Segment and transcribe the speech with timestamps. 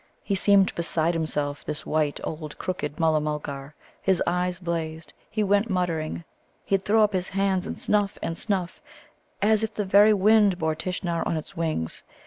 [0.23, 3.75] He seemed beside himself, this white, old, crooked Mulla mulgar.
[4.01, 6.23] His eyes blazed; he went muttering;
[6.65, 8.81] he'd throw up his hands and snuff and snuff,
[9.43, 12.01] as if the very wind bore Tishnar on its wings.